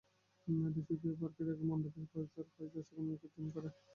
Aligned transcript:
দেশপ্রিয় 0.75 1.15
পার্কের 1.19 1.47
এবার 1.47 1.67
মণ্ডপের 1.69 2.05
প্রবেশদ্বার 2.11 2.45
করা 2.47 2.63
হয়েছে 2.63 2.79
অসুরের 2.81 3.05
মুখকে 3.07 3.27
থিম 3.33 3.45
করে। 3.55 3.69